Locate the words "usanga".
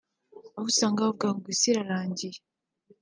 0.71-1.05